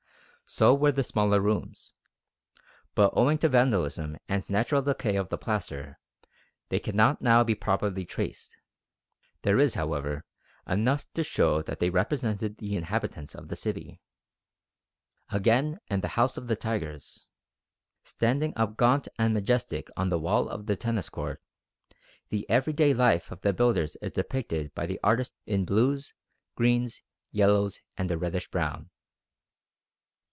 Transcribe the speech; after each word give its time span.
So 0.45 0.73
were 0.75 0.91
the 0.91 1.01
smaller 1.01 1.39
rooms. 1.39 1.93
But 2.93 3.13
owing 3.15 3.37
to 3.37 3.47
vandalism 3.47 4.17
and 4.27 4.49
natural 4.49 4.81
decay 4.81 5.15
of 5.15 5.29
the 5.29 5.37
plaster, 5.37 5.97
they 6.67 6.77
cannot 6.77 7.21
now 7.21 7.45
be 7.45 7.55
properly 7.55 8.03
traced. 8.03 8.57
There 9.43 9.57
is, 9.61 9.75
however, 9.75 10.25
enough 10.67 11.05
to 11.13 11.23
show 11.23 11.61
that 11.61 11.79
they 11.79 11.89
represented 11.89 12.57
the 12.57 12.75
inhabitants 12.75 13.33
of 13.33 13.47
the 13.47 13.55
city. 13.55 14.01
Again, 15.29 15.79
in 15.87 16.01
the 16.01 16.09
House 16.19 16.35
of 16.35 16.47
the 16.47 16.57
Tigers, 16.57 17.27
standing 18.03 18.51
up 18.57 18.75
gaunt 18.75 19.07
and 19.17 19.33
majestic 19.33 19.89
on 19.95 20.09
the 20.09 20.19
wall 20.19 20.49
of 20.49 20.65
the 20.65 20.75
Tennis 20.75 21.07
Court, 21.07 21.41
the 22.27 22.45
everyday 22.49 22.93
life 22.93 23.31
of 23.31 23.39
the 23.39 23.53
builders 23.53 23.95
is 24.01 24.11
depicted 24.11 24.75
by 24.75 24.85
the 24.85 24.99
artist 25.01 25.31
in 25.45 25.63
blues, 25.63 26.13
greens, 26.57 27.01
yellows, 27.31 27.79
and 27.95 28.11
a 28.11 28.17
reddish 28.17 28.49
brown. 28.51 28.89